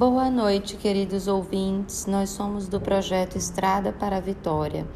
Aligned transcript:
Boa 0.00 0.30
noite, 0.30 0.78
queridos 0.78 1.28
ouvintes. 1.28 2.06
Nós 2.06 2.30
somos 2.30 2.66
do 2.66 2.80
projeto 2.80 3.36
Estrada 3.36 3.92
para 3.92 4.16
a 4.16 4.20
Vitória. 4.20 4.86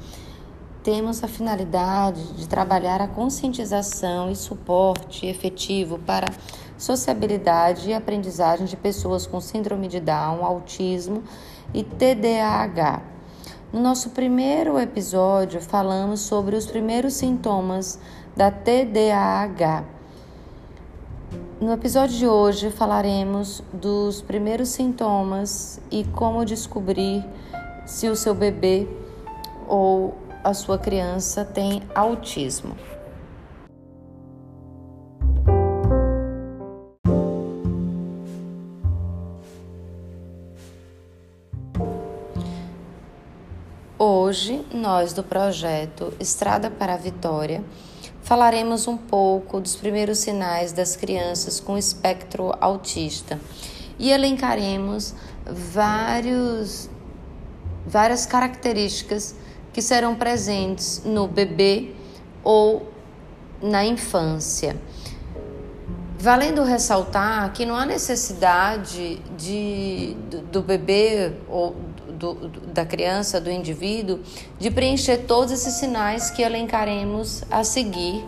Temos 0.82 1.22
a 1.22 1.28
finalidade 1.28 2.32
de 2.32 2.48
trabalhar 2.48 3.02
a 3.02 3.06
conscientização 3.06 4.30
e 4.30 4.34
suporte 4.34 5.26
efetivo 5.26 5.98
para 5.98 6.32
sociabilidade 6.78 7.90
e 7.90 7.92
aprendizagem 7.92 8.64
de 8.64 8.78
pessoas 8.78 9.26
com 9.26 9.42
síndrome 9.42 9.88
de 9.88 10.00
Down, 10.00 10.42
autismo 10.42 11.22
e 11.74 11.84
TDAH. 11.84 13.02
No 13.70 13.80
nosso 13.80 14.08
primeiro 14.08 14.78
episódio, 14.78 15.60
falamos 15.60 16.20
sobre 16.20 16.56
os 16.56 16.64
primeiros 16.64 17.12
sintomas 17.12 18.00
da 18.34 18.50
TDAH 18.50 19.93
no 21.60 21.72
episódio 21.72 22.16
de 22.16 22.26
hoje 22.26 22.70
falaremos 22.70 23.62
dos 23.72 24.20
primeiros 24.20 24.68
sintomas 24.68 25.80
e 25.90 26.04
como 26.04 26.44
descobrir 26.44 27.24
se 27.86 28.08
o 28.08 28.16
seu 28.16 28.34
bebê 28.34 28.86
ou 29.66 30.16
a 30.42 30.52
sua 30.52 30.78
criança 30.78 31.44
tem 31.44 31.82
autismo. 31.94 32.76
Hoje, 43.98 44.66
nós 44.74 45.12
do 45.12 45.22
projeto 45.22 46.12
Estrada 46.18 46.70
para 46.70 46.94
a 46.94 46.96
Vitória 46.96 47.62
falaremos 48.24 48.88
um 48.88 48.96
pouco 48.96 49.60
dos 49.60 49.76
primeiros 49.76 50.18
sinais 50.18 50.72
das 50.72 50.96
crianças 50.96 51.60
com 51.60 51.76
espectro 51.76 52.54
autista 52.58 53.38
e 53.98 54.10
elencaremos 54.10 55.14
vários, 55.46 56.88
várias 57.86 58.24
características 58.24 59.36
que 59.74 59.82
serão 59.82 60.14
presentes 60.14 61.02
no 61.04 61.28
bebê 61.28 61.92
ou 62.42 62.90
na 63.62 63.84
infância. 63.84 64.74
Valendo 66.18 66.64
ressaltar 66.64 67.52
que 67.52 67.66
não 67.66 67.76
há 67.76 67.84
necessidade 67.84 69.16
de, 69.36 70.16
do, 70.30 70.40
do 70.40 70.62
bebê 70.62 71.34
ou 71.46 71.76
do, 72.12 72.34
da 72.72 72.84
criança, 72.84 73.40
do 73.40 73.50
indivíduo, 73.50 74.20
de 74.58 74.70
preencher 74.70 75.18
todos 75.26 75.52
esses 75.52 75.74
sinais 75.74 76.30
que 76.30 76.42
elencaremos 76.42 77.42
a 77.50 77.64
seguir 77.64 78.24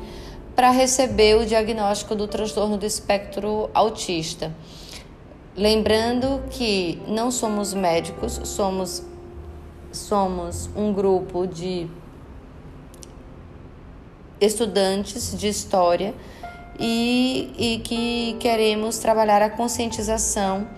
para 0.54 0.70
receber 0.70 1.36
o 1.36 1.44
diagnóstico 1.44 2.14
do 2.14 2.26
transtorno 2.26 2.78
do 2.78 2.86
espectro 2.86 3.68
autista. 3.74 4.54
Lembrando 5.54 6.42
que 6.50 7.00
não 7.06 7.30
somos 7.30 7.74
médicos, 7.74 8.40
somos, 8.44 9.02
somos 9.92 10.68
um 10.76 10.92
grupo 10.92 11.46
de 11.46 11.88
estudantes 14.40 15.36
de 15.36 15.48
história 15.48 16.14
e, 16.78 17.52
e 17.58 17.78
que 17.78 18.36
queremos 18.38 18.98
trabalhar 18.98 19.42
a 19.42 19.50
conscientização 19.50 20.68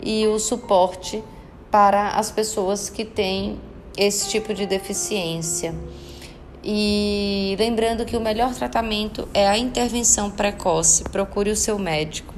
e 0.00 0.26
o 0.26 0.38
suporte 0.38 1.22
para 1.76 2.12
as 2.12 2.30
pessoas 2.30 2.88
que 2.88 3.04
têm 3.04 3.60
esse 3.98 4.30
tipo 4.30 4.54
de 4.54 4.64
deficiência. 4.64 5.74
E 6.64 7.54
lembrando 7.58 8.06
que 8.06 8.16
o 8.16 8.20
melhor 8.20 8.54
tratamento 8.54 9.28
é 9.34 9.46
a 9.46 9.58
intervenção 9.58 10.30
precoce. 10.30 11.04
Procure 11.04 11.50
o 11.50 11.56
seu 11.56 11.78
médico. 11.78 12.32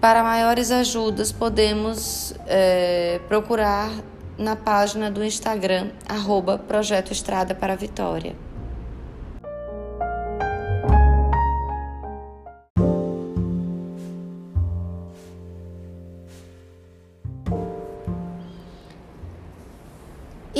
Para 0.00 0.24
maiores 0.24 0.72
ajudas, 0.72 1.30
podemos 1.30 2.34
é, 2.48 3.20
procurar 3.28 3.92
na 4.36 4.56
página 4.56 5.08
do 5.08 5.24
Instagram, 5.24 5.90
arroba 6.08 6.58
Projeto 6.58 7.12
Estrada 7.12 7.54
para 7.54 7.76
Vitória. 7.76 8.34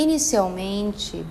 Inicialmente, 0.01 1.23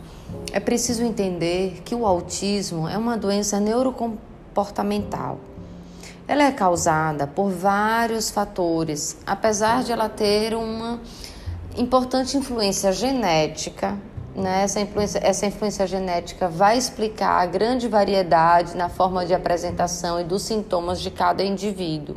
é 0.53 0.61
preciso 0.61 1.03
entender 1.03 1.83
que 1.85 1.93
o 1.93 2.07
autismo 2.07 2.87
é 2.87 2.97
uma 2.97 3.17
doença 3.17 3.59
neurocomportamental. 3.59 5.41
Ela 6.29 6.45
é 6.45 6.53
causada 6.53 7.27
por 7.27 7.51
vários 7.51 8.31
fatores, 8.31 9.19
apesar 9.27 9.83
de 9.83 9.91
ela 9.91 10.09
ter 10.09 10.55
uma 10.55 11.01
importante 11.77 12.37
influência 12.37 12.93
genética. 12.93 13.99
Né? 14.37 14.63
Essa, 14.63 14.79
influência, 14.79 15.19
essa 15.21 15.47
influência 15.47 15.85
genética 15.85 16.49
vai 16.49 16.79
explicar 16.79 17.43
a 17.43 17.47
grande 17.47 17.89
variedade 17.89 18.77
na 18.77 18.89
forma 18.89 19.27
de 19.27 19.35
apresentação 19.35 20.21
e 20.21 20.23
dos 20.23 20.43
sintomas 20.43 21.01
de 21.01 21.11
cada 21.11 21.43
indivíduo. 21.43 22.15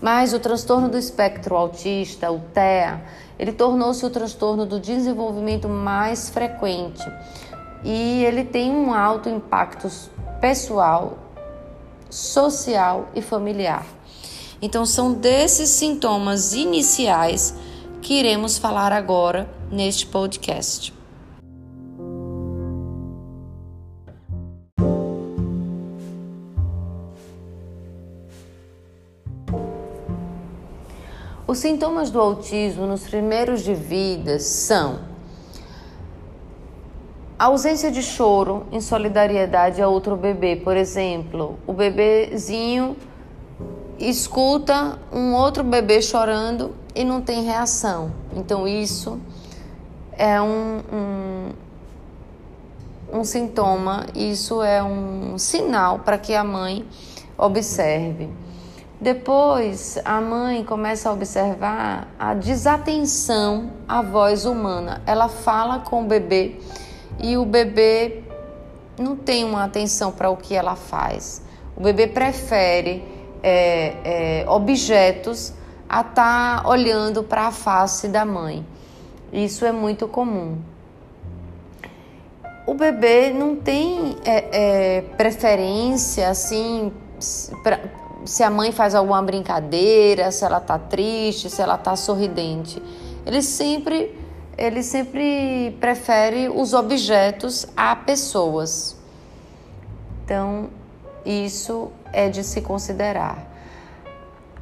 Mas 0.00 0.32
o 0.32 0.38
transtorno 0.38 0.88
do 0.88 0.96
espectro 0.96 1.56
autista, 1.56 2.30
o 2.30 2.38
TEA, 2.38 3.02
ele 3.38 3.52
tornou-se 3.52 4.04
o 4.04 4.10
transtorno 4.10 4.66
do 4.66 4.80
desenvolvimento 4.80 5.68
mais 5.68 6.28
frequente 6.28 7.04
e 7.84 8.24
ele 8.24 8.44
tem 8.44 8.70
um 8.70 8.92
alto 8.92 9.28
impacto 9.28 9.88
pessoal, 10.40 11.16
social 12.10 13.08
e 13.14 13.22
familiar. 13.22 13.86
Então, 14.60 14.84
são 14.84 15.12
desses 15.12 15.70
sintomas 15.70 16.52
iniciais 16.52 17.54
que 18.02 18.14
iremos 18.14 18.58
falar 18.58 18.92
agora 18.92 19.48
neste 19.70 20.06
podcast. 20.06 20.97
Os 31.48 31.60
sintomas 31.60 32.10
do 32.10 32.20
autismo 32.20 32.86
nos 32.86 33.04
primeiros 33.04 33.64
de 33.64 33.72
vida 33.72 34.38
são 34.38 34.98
ausência 37.38 37.90
de 37.90 38.02
choro 38.02 38.66
em 38.70 38.82
solidariedade 38.82 39.80
a 39.80 39.88
outro 39.88 40.14
bebê, 40.14 40.56
por 40.56 40.76
exemplo, 40.76 41.58
o 41.66 41.72
bebezinho 41.72 42.98
escuta 43.98 44.98
um 45.10 45.32
outro 45.32 45.64
bebê 45.64 46.02
chorando 46.02 46.74
e 46.94 47.02
não 47.02 47.22
tem 47.22 47.42
reação. 47.42 48.12
Então, 48.36 48.68
isso 48.68 49.18
é 50.12 50.38
um, 50.42 50.82
um, 50.92 51.48
um 53.20 53.24
sintoma, 53.24 54.04
isso 54.14 54.62
é 54.62 54.84
um 54.84 55.38
sinal 55.38 56.00
para 56.00 56.18
que 56.18 56.34
a 56.34 56.44
mãe 56.44 56.84
observe. 57.38 58.28
Depois, 59.00 59.96
a 60.04 60.20
mãe 60.20 60.64
começa 60.64 61.08
a 61.08 61.12
observar 61.12 62.08
a 62.18 62.34
desatenção 62.34 63.70
à 63.86 64.02
voz 64.02 64.44
humana. 64.44 65.00
Ela 65.06 65.28
fala 65.28 65.78
com 65.78 66.02
o 66.02 66.06
bebê 66.06 66.56
e 67.20 67.36
o 67.36 67.44
bebê 67.44 68.24
não 68.98 69.14
tem 69.14 69.44
uma 69.44 69.62
atenção 69.62 70.10
para 70.10 70.30
o 70.30 70.36
que 70.36 70.52
ela 70.52 70.74
faz. 70.74 71.42
O 71.76 71.80
bebê 71.80 72.08
prefere 72.08 73.04
é, 73.40 74.42
é, 74.42 74.44
objetos 74.48 75.52
a 75.88 76.00
estar 76.00 76.62
tá 76.62 76.68
olhando 76.68 77.22
para 77.22 77.46
a 77.46 77.52
face 77.52 78.08
da 78.08 78.24
mãe. 78.24 78.66
Isso 79.32 79.64
é 79.64 79.70
muito 79.70 80.08
comum. 80.08 80.58
O 82.66 82.74
bebê 82.74 83.30
não 83.30 83.54
tem 83.54 84.16
é, 84.24 84.96
é 84.98 85.02
preferência 85.16 86.28
assim 86.28 86.92
pra, 87.62 87.80
se 88.28 88.42
a 88.42 88.50
mãe 88.50 88.70
faz 88.72 88.94
alguma 88.94 89.22
brincadeira, 89.22 90.30
se 90.30 90.44
ela 90.44 90.60
tá 90.60 90.78
triste, 90.78 91.48
se 91.48 91.62
ela 91.62 91.78
tá 91.78 91.96
sorridente. 91.96 92.80
Ele 93.24 93.40
sempre 93.40 94.14
ele 94.56 94.82
sempre 94.82 95.76
prefere 95.80 96.48
os 96.48 96.74
objetos 96.74 97.64
a 97.74 97.96
pessoas. 97.96 98.96
Então, 100.24 100.68
isso 101.24 101.90
é 102.12 102.28
de 102.28 102.44
se 102.44 102.60
considerar. 102.60 103.46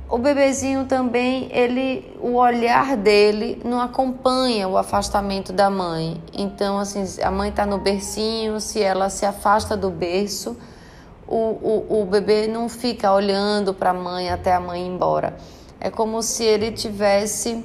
O 0.08 0.18
bebezinho 0.18 0.84
também, 0.84 1.48
ele, 1.50 2.14
o 2.20 2.34
olhar 2.34 2.96
dele 2.96 3.60
não 3.64 3.80
acompanha 3.80 4.68
o 4.68 4.76
afastamento 4.76 5.52
da 5.52 5.68
mãe. 5.68 6.22
Então, 6.32 6.78
assim, 6.78 7.02
a 7.20 7.30
mãe 7.30 7.48
está 7.48 7.66
no 7.66 7.78
bercinho, 7.78 8.60
se 8.60 8.80
ela 8.80 9.10
se 9.10 9.26
afasta 9.26 9.76
do 9.76 9.90
berço, 9.90 10.56
o, 11.28 11.86
o, 11.90 12.02
o 12.02 12.04
bebê 12.06 12.46
não 12.46 12.68
fica 12.68 13.12
olhando 13.12 13.74
para 13.74 13.90
a 13.90 13.94
mãe 13.94 14.30
até 14.30 14.54
a 14.54 14.60
mãe 14.60 14.82
ir 14.82 14.88
embora. 14.88 15.36
É 15.80 15.90
como 15.90 16.22
se 16.22 16.44
ele 16.44 16.70
tivesse 16.70 17.64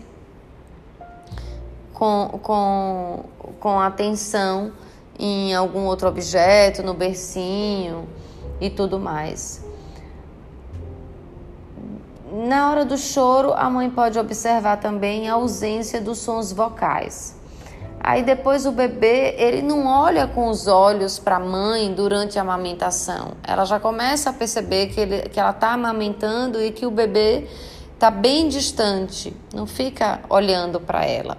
com, 1.94 2.40
com, 2.42 3.26
com 3.60 3.80
atenção 3.80 4.72
em 5.18 5.54
algum 5.54 5.86
outro 5.86 6.08
objeto, 6.08 6.82
no 6.82 6.94
bercinho 6.94 8.08
e 8.60 8.70
tudo 8.70 9.00
mais. 9.00 9.64
Na 12.32 12.72
hora 12.72 12.86
do 12.86 12.98
choro, 12.98 13.54
a 13.54 13.70
mãe 13.70 13.90
pode 13.90 14.18
observar 14.18 14.78
também 14.78 15.30
a 15.30 15.34
ausência 15.34 16.02
dos 16.02 16.18
sons 16.18 16.52
vocais. 16.52 17.36
Aí 18.04 18.24
depois 18.24 18.66
o 18.66 18.72
bebê, 18.72 19.36
ele 19.38 19.62
não 19.62 19.86
olha 19.86 20.26
com 20.26 20.48
os 20.50 20.68
olhos 20.68 21.20
para 21.20 21.36
a 21.36 21.40
mãe 21.40 21.94
durante 21.94 22.40
a 22.40 22.42
amamentação. 22.42 23.34
Ela 23.44 23.64
já 23.64 23.80
começa 23.80 24.32
a 24.32 24.34
perceber 24.34 24.88
que, 24.88 25.00
ele, 25.00 25.22
que 25.30 25.40
ela 25.40 25.52
está 25.52 25.74
amamentando 25.74 26.60
e 26.60 26.72
que 26.72 26.84
o 26.84 26.90
bebê 26.90 27.48
está 27.94 28.10
bem 28.10 28.48
distante, 28.48 29.32
não 29.54 29.68
fica 29.68 30.22
olhando 30.28 30.80
para 30.80 31.06
ela. 31.06 31.38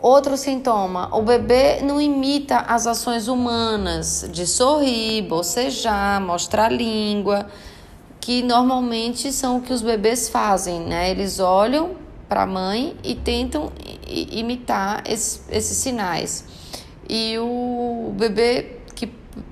Outro 0.00 0.34
sintoma: 0.38 1.14
o 1.14 1.20
bebê 1.20 1.82
não 1.82 2.00
imita 2.00 2.60
as 2.60 2.86
ações 2.86 3.28
humanas 3.28 4.26
de 4.32 4.46
sorrir, 4.46 5.22
bocejar, 5.28 6.22
mostrar 6.22 6.64
a 6.64 6.70
língua, 6.70 7.46
que 8.18 8.42
normalmente 8.42 9.30
são 9.30 9.58
o 9.58 9.60
que 9.60 9.74
os 9.74 9.82
bebês 9.82 10.30
fazem, 10.30 10.80
né? 10.80 11.10
Eles 11.10 11.38
olham 11.38 12.01
para 12.28 12.42
a 12.42 12.46
mãe 12.46 12.96
e 13.02 13.14
tentam 13.14 13.72
imitar 14.06 15.02
esses, 15.06 15.44
esses 15.50 15.76
sinais. 15.76 16.44
E 17.08 17.36
o 17.38 18.12
bebê 18.16 18.78
que 18.94 19.06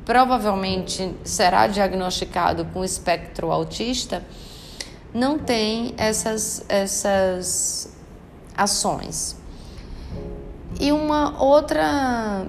provavelmente 0.04 1.14
será 1.24 1.66
diagnosticado 1.66 2.64
com 2.66 2.84
espectro 2.84 3.50
autista 3.50 4.24
não 5.12 5.38
tem 5.38 5.94
essas, 5.96 6.64
essas 6.68 7.92
ações. 8.56 9.36
E 10.78 10.92
uma 10.92 11.42
outra 11.42 12.46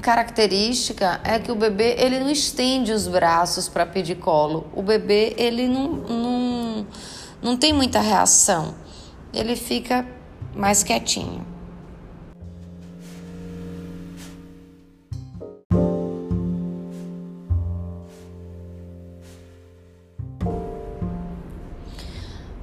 característica 0.00 1.20
é 1.22 1.38
que 1.38 1.52
o 1.52 1.54
bebê 1.54 1.94
ele 1.98 2.18
não 2.18 2.30
estende 2.30 2.92
os 2.92 3.06
braços 3.06 3.68
para 3.68 3.86
pedir 3.86 4.16
colo. 4.16 4.66
O 4.74 4.82
bebê 4.82 5.34
ele 5.36 5.68
não, 5.68 5.88
não, 5.88 6.86
não 7.40 7.56
tem 7.56 7.72
muita 7.72 8.00
reação. 8.00 8.74
Ele 9.32 9.56
fica 9.56 10.06
mais 10.54 10.82
quietinho. 10.82 11.46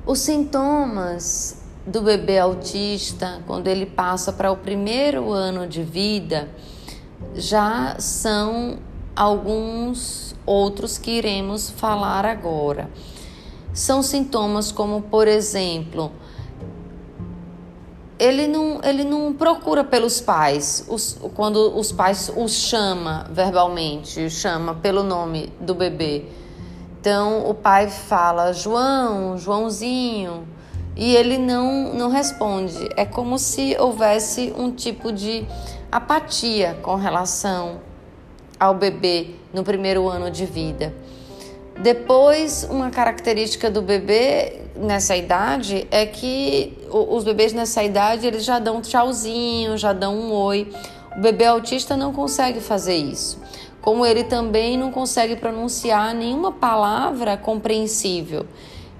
Os 0.05 0.19
sintomas 0.19 1.61
do 1.85 2.01
bebê 2.01 2.39
autista, 2.39 3.43
quando 3.45 3.67
ele 3.67 3.85
passa 3.85 4.33
para 4.33 4.51
o 4.51 4.57
primeiro 4.57 5.31
ano 5.31 5.67
de 5.67 5.83
vida, 5.83 6.49
já 7.35 7.95
são 7.99 8.79
alguns 9.15 10.35
outros 10.45 10.97
que 10.97 11.11
iremos 11.11 11.69
falar 11.69 12.25
agora. 12.25 12.89
São 13.71 14.01
sintomas 14.01 14.71
como, 14.71 15.01
por 15.01 15.27
exemplo, 15.27 16.11
ele 18.19 18.47
não, 18.47 18.81
ele 18.83 19.05
não 19.05 19.33
procura 19.33 19.81
pelos 19.81 20.19
pais, 20.19 20.85
os, 20.89 21.17
quando 21.33 21.77
os 21.77 21.91
pais 21.91 22.29
os 22.35 22.51
chama 22.51 23.25
verbalmente, 23.31 24.29
chama 24.29 24.75
pelo 24.75 25.03
nome 25.03 25.53
do 25.59 25.73
bebê. 25.73 26.25
Então 26.99 27.49
o 27.49 27.53
pai 27.53 27.89
fala 27.89 28.51
João, 28.51 29.37
Joãozinho, 29.37 30.45
e 30.97 31.15
ele 31.15 31.37
não, 31.37 31.93
não 31.93 32.09
responde. 32.09 32.89
É 32.97 33.05
como 33.05 33.39
se 33.39 33.77
houvesse 33.79 34.53
um 34.57 34.69
tipo 34.69 35.13
de 35.13 35.47
apatia 35.89 36.77
com 36.81 36.95
relação 36.95 37.79
ao 38.59 38.75
bebê 38.75 39.35
no 39.53 39.63
primeiro 39.63 40.09
ano 40.09 40.29
de 40.29 40.45
vida. 40.45 40.93
Depois, 41.81 42.67
uma 42.69 42.89
característica 42.89 43.71
do 43.71 43.81
bebê 43.81 44.63
nessa 44.75 45.15
idade 45.15 45.87
é 45.89 46.05
que 46.05 46.77
os 46.91 47.23
bebês 47.23 47.53
nessa 47.53 47.81
idade 47.81 48.27
eles 48.27 48.43
já 48.43 48.59
dão 48.59 48.77
um 48.77 48.81
tchauzinho, 48.81 49.77
já 49.77 49.93
dão 49.93 50.13
um 50.13 50.33
oi. 50.33 50.69
O 51.15 51.21
bebê 51.21 51.45
autista 51.45 51.95
não 51.95 52.11
consegue 52.11 52.59
fazer 52.59 52.95
isso. 52.95 53.41
Como 53.81 54.05
ele 54.05 54.25
também 54.25 54.77
não 54.77 54.91
consegue 54.91 55.37
pronunciar 55.37 56.13
nenhuma 56.13 56.51
palavra 56.51 57.37
compreensível 57.37 58.45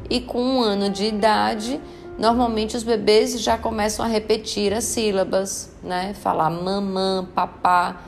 e 0.09 0.21
com 0.21 0.41
um 0.41 0.61
ano 0.61 0.89
de 0.89 1.05
idade, 1.05 1.81
normalmente 2.17 2.77
os 2.77 2.83
bebês 2.83 3.41
já 3.41 3.57
começam 3.57 4.05
a 4.05 4.07
repetir 4.07 4.73
as 4.73 4.85
sílabas, 4.85 5.69
né? 5.83 6.13
Falar 6.13 6.49
mamã, 6.49 7.27
papá, 7.35 8.03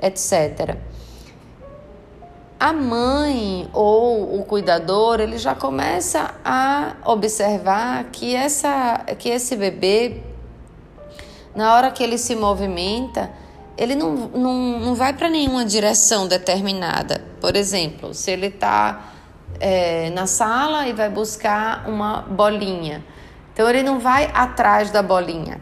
etc. 0.00 0.76
A 2.58 2.72
mãe 2.72 3.68
ou 3.72 4.40
o 4.40 4.44
cuidador, 4.44 5.20
ele 5.20 5.36
já 5.36 5.54
começa 5.54 6.34
a 6.44 6.94
observar 7.04 8.04
que 8.04 8.34
essa 8.34 9.04
que 9.18 9.28
esse 9.28 9.56
bebê 9.56 10.22
na 11.56 11.74
hora 11.74 11.90
que 11.90 12.02
ele 12.02 12.18
se 12.18 12.36
movimenta, 12.36 13.30
ele 13.78 13.94
não, 13.94 14.14
não, 14.14 14.78
não 14.78 14.94
vai 14.94 15.14
para 15.14 15.30
nenhuma 15.30 15.64
direção 15.64 16.28
determinada. 16.28 17.24
Por 17.40 17.56
exemplo, 17.56 18.12
se 18.12 18.30
ele 18.30 18.48
está 18.48 19.12
é, 19.58 20.10
na 20.10 20.26
sala 20.26 20.86
e 20.86 20.92
vai 20.92 21.08
buscar 21.08 21.88
uma 21.88 22.20
bolinha. 22.20 23.02
Então 23.52 23.68
ele 23.70 23.82
não 23.82 23.98
vai 23.98 24.30
atrás 24.34 24.90
da 24.90 25.02
bolinha. 25.02 25.58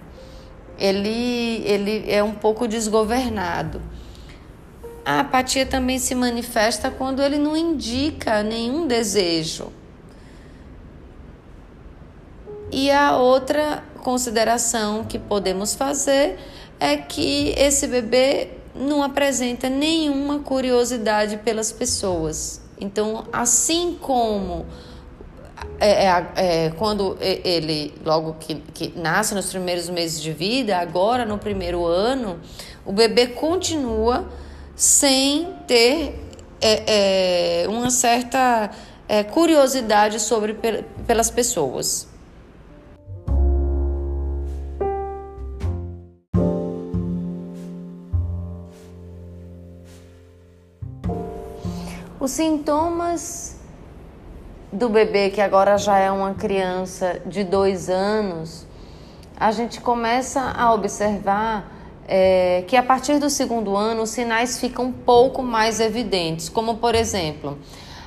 Ele, 0.77 1.63
ele 1.65 2.05
é 2.11 2.23
um 2.25 2.33
pouco 2.33 2.67
desgovernado. 2.67 3.81
A 5.05 5.21
apatia 5.21 5.67
também 5.67 5.99
se 5.99 6.15
manifesta 6.15 6.91
quando 6.91 7.23
ele 7.23 7.37
não 7.37 7.57
indica 7.57 8.43
nenhum 8.43 8.87
desejo. 8.87 9.71
E 12.73 12.91
a 12.91 13.17
outra 13.17 13.85
consideração 14.03 15.05
que 15.05 15.19
podemos 15.19 15.75
fazer 15.75 16.39
é 16.81 16.97
que 16.97 17.55
esse 17.57 17.87
bebê 17.87 18.49
não 18.75 19.03
apresenta 19.03 19.69
nenhuma 19.69 20.41
curiosidade 20.41 21.37
pelas 21.39 21.71
pessoas. 21.71 22.63
Então, 22.81 23.25
assim 23.33 23.97
como 24.01 24.67
é, 25.79 26.07
é, 26.07 26.27
é, 26.37 26.71
quando 26.71 27.17
ele, 27.21 27.95
logo 28.05 28.37
que, 28.41 28.57
que 28.73 28.93
nasce 28.99 29.35
nos 29.35 29.51
primeiros 29.51 29.89
meses 29.89 30.21
de 30.21 30.33
vida, 30.33 30.79
agora 30.79 31.25
no 31.25 31.39
primeiro 31.39 31.85
ano, 31.85 32.41
o 32.85 32.93
bebê 32.93 33.29
continua 33.29 34.27
sem 34.77 35.55
ter 35.67 36.21
é, 36.61 37.65
é, 37.65 37.69
uma 37.69 37.91
certa 37.91 38.71
é, 39.09 39.23
curiosidade 39.23 40.19
sobre 40.21 40.57
pelas 41.07 41.31
pessoas. 41.31 42.09
Os 52.19 52.31
sintomas 52.31 53.57
do 54.73 54.89
bebê, 54.89 55.29
que 55.29 55.43
agora 55.43 55.77
já 55.77 55.99
é 55.99 56.11
uma 56.11 56.33
criança 56.33 57.21
de 57.27 57.45
dois 57.45 57.91
anos, 57.91 58.67
a 59.37 59.53
gente 59.53 59.81
começa 59.81 60.41
a 60.41 60.73
observar 60.73 61.74
é, 62.07 62.65
que 62.67 62.77
a 62.77 62.83
partir 62.83 63.19
do 63.19 63.31
segundo 63.31 63.77
ano 63.77 64.03
os 64.03 64.11
sinais 64.11 64.59
ficam 64.59 64.87
um 64.87 64.93
pouco 64.93 65.43
mais 65.43 65.81
evidentes, 65.81 66.49
como 66.49 66.77
por 66.77 66.95
exemplo, 66.95 67.59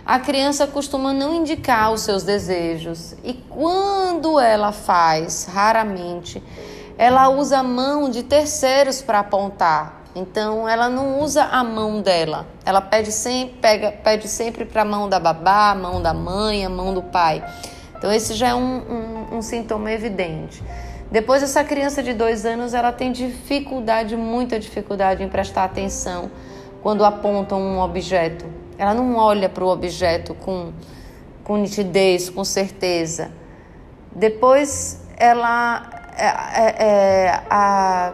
a 0.06 0.20
criança 0.20 0.66
costuma 0.68 1.12
não 1.12 1.36
indicar 1.36 1.92
os 1.92 2.02
seus 2.02 2.24
desejos 2.24 3.14
e 3.24 3.34
quando 3.34 4.40
ela 4.40 4.72
faz, 4.72 5.46
raramente, 5.52 6.42
ela 6.98 7.30
usa 7.30 7.60
a 7.60 7.64
mão 7.64 8.10
de 8.10 8.24
terceiros 8.24 9.02
para 9.02 9.20
apontar. 9.20 10.04
Então 10.16 10.68
ela 10.68 10.90
não 10.90 11.20
usa 11.20 11.44
a 11.44 11.64
mão 11.64 12.02
dela, 12.02 12.48
ela 12.66 12.82
pede 12.82 13.12
sempre, 13.12 13.58
pega, 13.62 13.92
pede 13.92 14.28
sempre 14.28 14.66
para 14.66 14.82
a 14.82 14.86
mão 14.86 15.08
da 15.08 15.20
babá, 15.20 15.72
a 15.72 15.76
mão 15.76 16.02
da 16.02 16.14
mãe, 16.14 16.66
a 16.66 16.70
mão 16.70 16.92
do 16.94 17.04
pai. 17.04 17.44
Então 17.96 18.12
esse 18.12 18.34
já 18.34 18.48
é 18.48 18.56
um, 18.56 18.78
um, 19.32 19.38
um 19.38 19.42
sintoma 19.42 19.92
evidente. 19.92 20.64
Depois 21.12 21.42
essa 21.42 21.64
criança 21.64 22.04
de 22.04 22.14
dois 22.14 22.46
anos 22.46 22.74
ela 22.74 22.92
tem 22.92 23.12
dificuldade, 23.12 24.16
muita 24.16 24.60
dificuldade 24.60 25.24
em 25.24 25.30
prestar 25.30 25.64
atenção 25.64 26.30
quando 26.82 27.06
apontam 27.06 27.62
um 27.62 27.80
objeto. 27.80 28.46
Ela 28.78 28.94
não 28.94 29.16
olha 29.16 29.50
para 29.50 29.64
o 29.64 29.68
objeto 29.68 30.34
com, 30.36 30.72
com 31.44 31.58
nitidez, 31.58 32.30
com 32.30 32.44
certeza. 32.44 33.32
Depois 34.12 35.02
ela 35.18 35.90
é, 36.18 36.26
é, 36.26 36.76
é, 36.80 37.44
a 37.50 38.14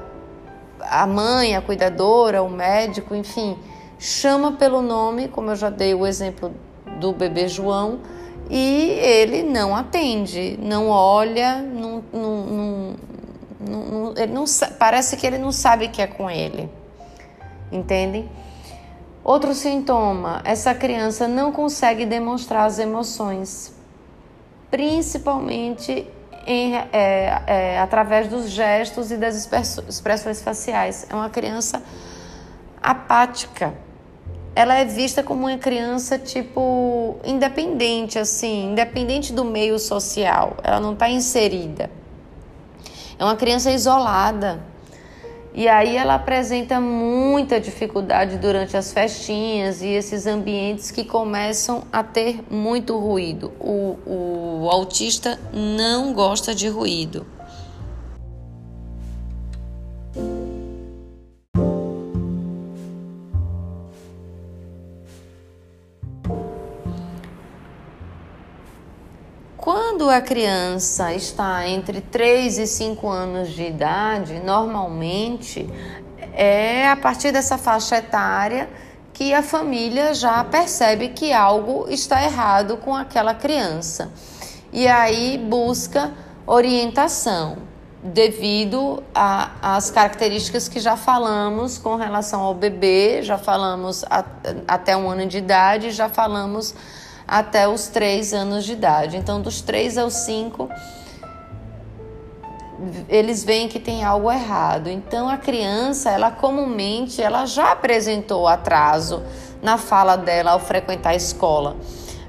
a 0.90 1.08
mãe, 1.08 1.56
a 1.56 1.62
cuidadora, 1.62 2.44
o 2.44 2.50
médico, 2.50 3.16
enfim, 3.16 3.58
chama 3.98 4.54
pelo 4.54 4.82
nome, 4.82 5.28
como 5.28 5.52
eu 5.52 5.56
já 5.56 5.70
dei 5.70 5.94
o 5.94 6.06
exemplo 6.06 6.54
do 7.00 7.14
bebê 7.14 7.48
João, 7.48 8.00
e 8.50 8.90
ele 9.00 9.44
não 9.44 9.76
atende, 9.76 10.58
não 10.62 10.90
olha, 10.90 11.62
não, 11.62 12.04
não, 12.12 12.46
não, 12.46 12.96
não 13.60 14.14
ele 14.18 14.32
não, 14.32 14.46
parece 14.78 15.18
que 15.18 15.26
ele 15.26 15.38
não 15.38 15.52
sabe 15.52 15.88
que 15.88 16.02
é 16.02 16.08
com 16.08 16.30
ele. 16.30 16.70
Entendem? 17.72 18.30
Outro 19.24 19.54
sintoma, 19.54 20.42
essa 20.44 20.76
criança 20.76 21.28
não 21.28 21.52
consegue 21.52 22.06
demonstrar 22.06 22.66
as 22.66 22.78
emoções. 22.80 23.74
principalmente 24.70 26.08
em, 26.48 26.76
é, 26.76 27.42
é, 27.46 27.80
através 27.80 28.28
dos 28.28 28.50
gestos 28.50 29.12
e 29.12 29.18
das 29.18 29.48
expressões 29.88 30.42
faciais. 30.42 31.06
É 31.10 31.14
uma 31.14 31.30
criança 31.30 31.82
apática. 32.82 33.74
Ela 34.56 34.76
é 34.76 34.86
vista 34.86 35.24
como 35.24 35.48
uma 35.48 35.58
criança 35.58 36.18
tipo 36.18 37.18
independente, 37.26 38.20
assim, 38.20 38.72
independente 38.72 39.34
do 39.34 39.44
meio 39.44 39.80
social. 39.80 40.58
Ela 40.64 40.80
não 40.80 40.94
está 40.94 41.10
inserida. 41.10 41.90
É 43.18 43.24
uma 43.24 43.36
criança 43.36 43.72
isolada. 43.72 44.62
E 45.56 45.68
aí 45.68 45.96
ela 45.96 46.16
apresenta 46.16 46.80
muita 46.80 47.60
dificuldade 47.60 48.38
durante 48.38 48.76
as 48.76 48.92
festinhas 48.92 49.84
e 49.84 49.88
esses 49.88 50.26
ambientes 50.26 50.90
que 50.90 51.04
começam 51.04 51.84
a 51.92 52.04
ter 52.04 52.44
muito 52.50 52.98
ruído. 52.98 53.54
O, 53.60 53.98
o 54.64 54.70
autista 54.72 55.40
não 55.54 56.12
gosta 56.12 56.56
de 56.56 56.68
ruído. 56.68 57.26
A 70.14 70.22
criança 70.22 71.14
está 71.14 71.68
entre 71.68 72.02
3 72.02 72.60
e 72.60 72.68
5 72.68 73.08
anos 73.10 73.50
de 73.50 73.64
idade, 73.64 74.40
normalmente 74.40 75.68
é 76.34 76.88
a 76.88 76.96
partir 76.96 77.32
dessa 77.32 77.58
faixa 77.58 77.98
etária 77.98 78.70
que 79.14 79.34
a 79.34 79.44
família 79.44 80.14
já 80.14 80.44
percebe 80.44 81.10
que 81.10 81.32
algo 81.32 81.88
está 81.90 82.24
errado 82.24 82.78
com 82.78 82.96
aquela 82.96 83.34
criança. 83.34 84.12
E 84.72 84.88
aí 84.88 85.38
busca 85.38 86.12
orientação 86.48 87.58
devido 88.04 89.02
às 89.14 89.90
características 89.90 90.68
que 90.68 90.80
já 90.80 90.98
falamos 90.98 91.78
com 91.78 91.96
relação 91.96 92.42
ao 92.42 92.54
bebê, 92.54 93.22
já 93.22 93.38
falamos 93.38 94.04
a, 94.10 94.26
até 94.68 94.98
um 94.98 95.10
ano 95.10 95.26
de 95.26 95.38
idade, 95.38 95.92
já 95.92 96.10
falamos 96.10 96.76
até 97.28 97.68
os 97.68 97.88
3 97.88 98.34
anos 98.34 98.66
de 98.66 98.74
idade. 98.74 99.18
Então, 99.18 99.42
dos 99.42 99.62
3 99.62 99.98
aos 99.98 100.14
5, 100.14 100.70
eles 103.08 103.44
veem 103.44 103.68
que 103.68 103.80
tem 103.80 104.04
algo 104.04 104.32
errado. 104.32 104.90
Então, 104.90 105.30
a 105.30 105.38
criança, 105.38 106.10
ela 106.10 106.32
comumente, 106.32 107.22
ela 107.22 107.46
já 107.46 107.72
apresentou 107.72 108.48
atraso 108.48 109.24
na 109.62 109.78
fala 109.78 110.16
dela 110.16 110.52
ao 110.52 110.60
frequentar 110.60 111.12
a 111.12 111.16
escola. 111.16 111.78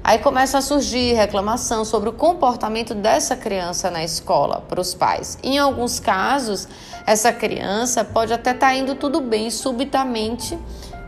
Aí 0.03 0.19
começa 0.19 0.59
a 0.59 0.61
surgir 0.61 1.13
reclamação 1.13 1.83
sobre 1.83 2.07
o 2.07 2.13
comportamento 2.13 2.93
dessa 2.93 3.35
criança 3.35 3.89
na 3.89 4.03
escola 4.03 4.61
para 4.61 4.79
os 4.79 4.93
pais. 4.93 5.35
Em 5.41 5.57
alguns 5.57 5.99
casos, 5.99 6.67
essa 7.07 7.33
criança 7.33 8.05
pode 8.05 8.31
até 8.31 8.51
estar 8.51 8.67
tá 8.67 8.75
indo 8.75 8.93
tudo 8.93 9.19
bem, 9.19 9.49
subitamente 9.49 10.59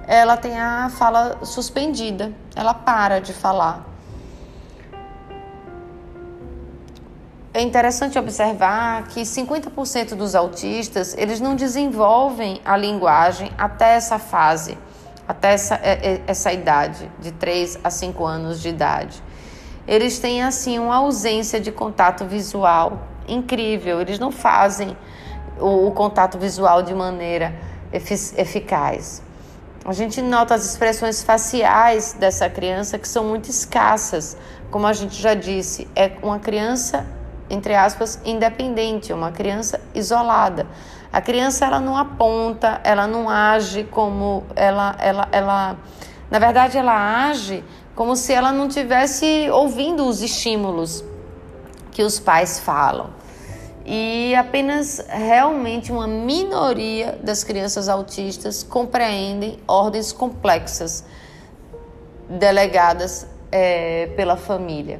ela 0.08 0.38
tem 0.38 0.58
a 0.58 0.90
fala 0.90 1.38
suspendida, 1.44 2.32
ela 2.56 2.74
para 2.74 3.20
de 3.20 3.34
falar. 3.34 3.86
É 7.54 7.62
interessante 7.62 8.18
observar 8.18 9.08
que 9.08 9.22
50% 9.22 10.16
dos 10.16 10.34
autistas, 10.34 11.14
eles 11.18 11.42
não 11.42 11.56
desenvolvem 11.56 12.62
a 12.64 12.78
linguagem 12.78 13.52
até 13.58 13.96
essa 13.96 14.18
fase, 14.18 14.78
até 15.28 15.54
essa, 15.54 15.76
é, 15.76 16.14
é, 16.14 16.22
essa 16.28 16.54
idade, 16.54 17.12
de 17.20 17.32
3 17.32 17.80
a 17.84 17.90
5 17.90 18.24
anos 18.24 18.62
de 18.62 18.70
idade. 18.70 19.22
Eles 19.88 20.20
têm, 20.20 20.44
assim, 20.44 20.80
uma 20.80 20.98
ausência 20.98 21.60
de 21.60 21.72
contato 21.72 22.26
visual 22.26 23.08
incrível. 23.28 24.00
Eles 24.00 24.20
não 24.20 24.32
fazem 24.32 24.96
o, 25.60 25.88
o 25.88 25.92
contato 25.92 26.38
visual 26.38 26.84
de 26.84 26.94
maneira 26.94 27.54
eficaz. 27.92 29.24
A 29.86 29.93
gente 29.93 30.22
nota 30.22 30.55
as 30.55 30.65
expressões 30.65 31.24
faciais 31.24 32.13
dessa 32.13 32.50
criança 32.50 33.00
que 33.00 33.07
são 33.07 33.24
muito 33.24 33.50
escassas. 33.50 34.38
Como 34.69 34.86
a 34.86 34.93
gente 34.93 35.22
já 35.22 35.34
disse, 35.34 35.88
é 35.96 36.12
uma 36.22 36.39
criança, 36.39 37.05
entre 37.50 37.74
aspas, 37.74 38.19
independente, 38.25 39.13
uma 39.13 39.31
criança 39.31 39.79
isolada. 39.96 40.67
A 41.12 41.22
criança 41.22 41.65
ela 41.65 41.79
não 41.79 41.96
aponta, 41.96 42.81
ela 42.84 43.07
não 43.07 43.29
age 43.29 43.86
como 43.86 44.43
ela, 44.55 44.96
ela, 45.00 45.27
ela, 45.31 45.77
na 46.29 46.39
verdade, 46.39 46.77
ela 46.77 47.29
age 47.29 47.63
como 47.96 48.15
se 48.15 48.34
ela 48.34 48.51
não 48.51 48.67
tivesse 48.67 49.50
ouvindo 49.51 50.05
os 50.05 50.22
estímulos 50.22 51.03
que 51.91 52.03
os 52.03 52.19
pais 52.19 52.60
falam 52.60 53.17
e 53.88 54.36
apenas 54.36 55.01
realmente 55.08 55.94
uma 55.94 56.06
minoria 56.06 57.17
das 57.24 57.41
crianças 57.41 57.88
autistas 57.88 58.62
compreendem 58.62 59.58
ordens 59.65 60.12
complexas 60.12 61.06
delegadas 62.29 63.25
é, 63.50 64.08
pela 64.17 64.36
família. 64.36 65.00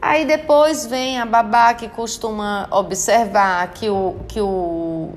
Aí 0.00 0.24
depois 0.24 0.86
vem 0.86 1.18
a 1.18 1.26
babá 1.26 1.74
que 1.74 1.88
costuma 1.88 2.68
observar 2.70 3.66
que, 3.72 3.90
o, 3.90 4.14
que, 4.28 4.40
o, 4.40 5.10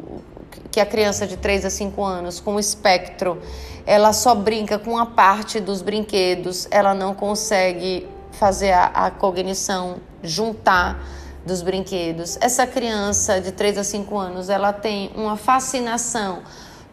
que 0.71 0.79
a 0.79 0.85
criança 0.85 1.27
de 1.27 1.37
3 1.37 1.65
a 1.65 1.69
5 1.69 2.03
anos 2.03 2.39
com 2.39 2.59
espectro 2.59 3.39
ela 3.85 4.13
só 4.13 4.33
brinca 4.33 4.79
com 4.79 4.91
uma 4.91 5.05
parte 5.05 5.59
dos 5.59 5.81
brinquedos, 5.83 6.67
ela 6.71 6.95
não 6.95 7.13
consegue 7.13 8.07
fazer 8.31 8.71
a, 8.71 8.85
a 8.85 9.11
cognição, 9.11 9.97
juntar 10.23 10.99
dos 11.45 11.61
brinquedos. 11.61 12.37
Essa 12.41 12.67
criança 12.67 13.39
de 13.39 13.51
3 13.51 13.77
a 13.77 13.83
5 13.83 14.17
anos, 14.17 14.49
ela 14.49 14.73
tem 14.73 15.11
uma 15.15 15.37
fascinação 15.37 16.41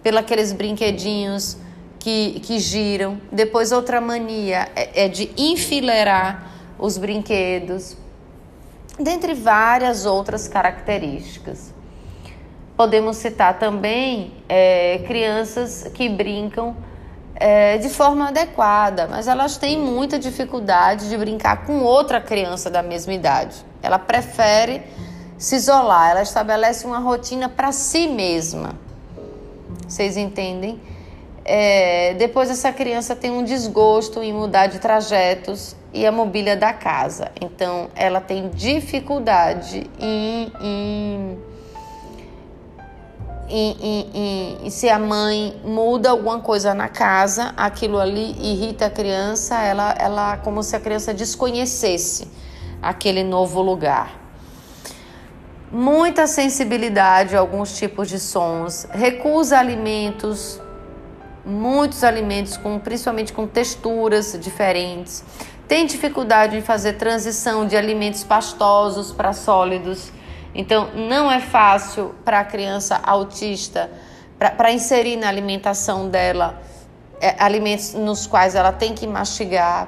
pelos 0.03 0.53
brinquedinhos 0.53 1.57
que, 1.99 2.41
que 2.41 2.59
giram. 2.59 3.21
Depois, 3.33 3.73
outra 3.73 4.01
mania 4.01 4.69
é, 4.77 5.05
é 5.05 5.09
de 5.09 5.31
enfileirar 5.37 6.51
os 6.79 6.99
brinquedos, 6.99 7.97
dentre 8.99 9.35
várias 9.35 10.07
outras 10.07 10.47
características. 10.47 11.75
Podemos 12.77 13.17
citar 13.17 13.59
também 13.59 14.35
é, 14.49 15.03
crianças 15.07 15.91
que 15.95 16.09
brincam 16.09 16.77
é, 17.35 17.79
de 17.79 17.89
forma 17.89 18.29
adequada, 18.29 19.07
mas 19.09 19.29
elas 19.29 19.57
têm 19.57 19.79
muita 19.79 20.19
dificuldade 20.19 21.09
de 21.09 21.17
brincar 21.17 21.65
com 21.67 21.81
outra 21.81 22.21
criança 22.21 22.71
da 22.71 22.83
mesma 22.83 23.13
idade. 23.13 23.57
Ela 23.87 23.99
prefere 23.99 24.83
se 25.39 25.55
isolar, 25.55 26.11
ela 26.11 26.23
estabelece 26.23 26.87
uma 26.87 26.99
rotina 26.99 27.49
para 27.49 27.71
si 27.71 28.09
mesma. 28.09 28.75
Vocês 29.87 30.17
entendem? 30.17 30.81
É, 31.45 32.15
depois 32.15 32.51
essa 32.51 32.73
criança 32.73 33.15
tem 33.15 33.31
um 33.31 33.45
desgosto 33.45 34.21
em 34.21 34.33
mudar 34.33 34.67
de 34.67 34.81
trajetos 34.81 35.77
e 35.95 36.05
a 36.05 36.11
mobília 36.11 36.57
da 36.57 36.73
casa. 36.73 37.31
Então 37.41 37.89
ela 37.95 38.21
tem 38.21 38.49
dificuldade 38.49 39.89
em, 40.01 40.53
em 40.61 41.39
e, 43.49 43.77
e, 43.81 44.67
e, 44.67 44.71
se 44.73 44.89
a 44.89 44.99
mãe 44.99 45.55
muda 45.65 46.11
alguma 46.11 46.41
coisa 46.41 46.75
na 46.75 46.89
casa, 46.89 47.55
aquilo 47.57 47.97
ali 47.97 48.33
irrita 48.41 48.87
a 48.87 48.91
criança, 48.91 49.63
ela, 49.63 49.95
ela 49.97 50.37
como 50.39 50.65
se 50.65 50.75
a 50.75 50.81
criança 50.81 51.15
desconhecesse 51.15 52.27
aquele 52.89 53.23
novo 53.23 53.61
lugar. 53.63 54.21
Muita 55.71 56.27
sensibilidade 56.27 57.37
a 57.37 57.41
alguns 57.41 57.77
tipos 57.77 58.09
de 58.09 58.19
sons, 58.19 58.87
recusa 58.91 59.59
alimentos, 59.59 60.61
muitos 61.45 62.05
alimentos, 62.05 62.57
com, 62.57 62.79
principalmente 62.79 63.33
com 63.33 63.47
texturas 63.47 64.39
diferentes. 64.41 65.25
Tem 65.67 65.85
dificuldade 65.85 66.57
em 66.57 66.63
fazer 66.63 66.95
transição 66.95 67.67
de 67.67 67.77
alimentos 67.77 68.23
pastosos 68.23 69.11
para 69.11 69.33
sólidos 69.33 70.13
então, 70.59 70.89
não 70.95 71.31
é 71.31 71.39
fácil 71.39 72.15
para 72.25 72.41
a 72.41 72.45
criança 72.45 72.99
autista, 73.03 73.91
para 74.39 74.73
inserir 74.73 75.17
na 75.17 75.29
alimentação 75.29 76.09
dela 76.09 76.63
é, 77.21 77.37
alimentos 77.39 77.93
nos 77.93 78.27
quais 78.27 78.55
ela 78.55 78.73
tem 78.73 78.95
que 78.95 79.07
mastigar. 79.07 79.87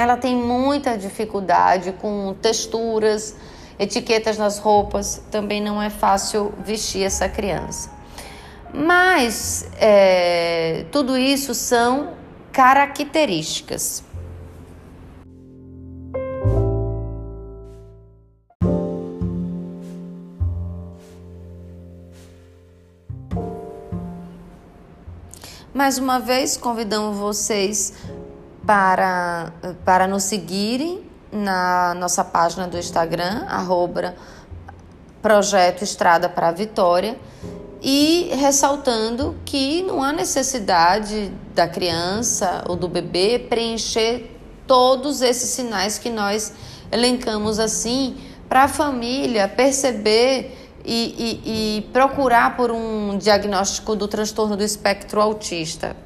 Ela 0.00 0.16
tem 0.16 0.34
muita 0.34 0.96
dificuldade 0.96 1.92
com 1.92 2.34
texturas, 2.40 3.36
etiquetas 3.78 4.38
nas 4.38 4.58
roupas, 4.58 5.22
também 5.30 5.60
não 5.60 5.80
é 5.82 5.90
fácil 5.90 6.54
vestir 6.64 7.02
essa 7.02 7.28
criança. 7.28 7.90
Mas 8.72 9.68
é, 9.78 10.86
tudo 10.90 11.18
isso 11.18 11.54
são 11.54 12.14
características. 12.50 14.02
Mais 25.74 25.98
uma 25.98 26.18
vez, 26.18 26.56
convidamos 26.56 27.18
vocês 27.18 27.92
para, 28.70 29.52
para 29.84 30.06
nos 30.06 30.22
seguirem 30.22 31.02
na 31.32 31.92
nossa 31.94 32.22
página 32.22 32.68
do 32.68 32.78
Instagram, 32.78 33.44
arroba 33.48 34.14
Projeto 35.20 35.82
Estrada 35.82 36.28
para 36.28 36.50
a 36.50 36.52
Vitória, 36.52 37.18
e 37.82 38.30
ressaltando 38.32 39.34
que 39.44 39.82
não 39.82 40.00
há 40.00 40.12
necessidade 40.12 41.32
da 41.52 41.66
criança 41.66 42.62
ou 42.68 42.76
do 42.76 42.86
bebê 42.86 43.40
preencher 43.40 44.38
todos 44.68 45.20
esses 45.20 45.50
sinais 45.50 45.98
que 45.98 46.08
nós 46.08 46.52
elencamos 46.92 47.58
assim, 47.58 48.18
para 48.48 48.62
a 48.62 48.68
família 48.68 49.48
perceber 49.48 50.56
e, 50.84 51.40
e, 51.44 51.78
e 51.78 51.82
procurar 51.92 52.56
por 52.56 52.70
um 52.70 53.18
diagnóstico 53.18 53.96
do 53.96 54.06
transtorno 54.06 54.56
do 54.56 54.62
espectro 54.62 55.20
autista, 55.20 55.96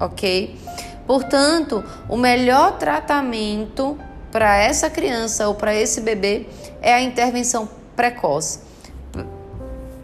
ok? 0.00 0.58
Portanto, 1.06 1.84
o 2.08 2.16
melhor 2.16 2.78
tratamento 2.78 3.96
para 4.32 4.56
essa 4.56 4.90
criança 4.90 5.48
ou 5.48 5.54
para 5.54 5.74
esse 5.74 6.00
bebê 6.00 6.46
é 6.82 6.92
a 6.92 7.00
intervenção 7.00 7.68
precoce. 7.94 8.60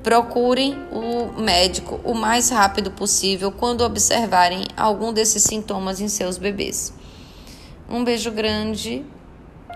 Procurem 0.02 0.76
o 0.90 1.40
médico 1.40 2.00
o 2.02 2.14
mais 2.14 2.50
rápido 2.50 2.90
possível 2.90 3.52
quando 3.52 3.82
observarem 3.82 4.66
algum 4.76 5.12
desses 5.12 5.42
sintomas 5.42 6.00
em 6.00 6.09
seus 6.09 6.38
bebês. 6.38 6.92
Um 7.88 8.02
beijo 8.02 8.30
grande, 8.30 9.04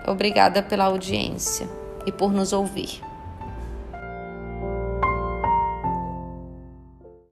obrigada 0.07 0.63
pela 0.63 0.85
audiência 0.85 1.69
e 2.07 2.13
por 2.13 2.33
nos 2.33 2.53
ouvir. 2.53 3.06